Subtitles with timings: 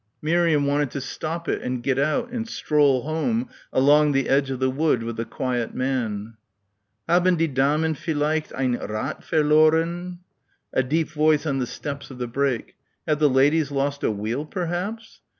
[0.19, 4.59] Miriam wanted to stop it and get out and stroll home along the edge of
[4.59, 6.37] the wood with the quiet man.
[7.07, 10.17] "Haben die Damen vielleicht ein Rad verloren?"
[10.73, 12.73] A deep voice on the steps of the brake....
[13.07, 15.21] "Have the ladies lost a wheel, perhaps?"